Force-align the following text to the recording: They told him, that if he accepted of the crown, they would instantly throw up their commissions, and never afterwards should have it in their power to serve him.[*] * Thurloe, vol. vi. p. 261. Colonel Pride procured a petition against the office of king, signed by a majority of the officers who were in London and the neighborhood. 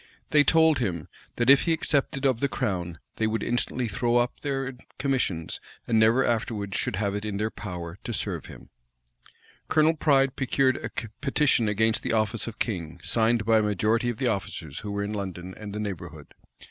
They 0.31 0.43
told 0.43 0.79
him, 0.79 1.09
that 1.35 1.47
if 1.47 1.65
he 1.65 1.73
accepted 1.73 2.25
of 2.25 2.39
the 2.39 2.49
crown, 2.49 2.97
they 3.17 3.27
would 3.27 3.43
instantly 3.43 3.87
throw 3.87 4.15
up 4.17 4.39
their 4.39 4.73
commissions, 4.97 5.59
and 5.85 5.99
never 5.99 6.25
afterwards 6.25 6.75
should 6.75 6.95
have 6.95 7.13
it 7.13 7.23
in 7.23 7.37
their 7.37 7.51
power 7.51 7.99
to 8.05 8.11
serve 8.11 8.47
him.[*] 8.47 8.63
* 8.63 8.65
Thurloe, 8.65 8.65
vol. 8.65 8.65
vi. 8.65 8.69
p. 8.97 9.67
261. 9.67 9.67
Colonel 9.67 9.95
Pride 9.97 10.35
procured 10.35 10.77
a 10.77 11.09
petition 11.23 11.67
against 11.67 12.01
the 12.01 12.13
office 12.13 12.47
of 12.47 12.57
king, 12.57 12.99
signed 13.03 13.45
by 13.45 13.59
a 13.59 13.61
majority 13.61 14.09
of 14.09 14.17
the 14.17 14.27
officers 14.27 14.79
who 14.79 14.89
were 14.91 15.03
in 15.03 15.13
London 15.13 15.53
and 15.55 15.71
the 15.71 15.79
neighborhood. 15.79 16.33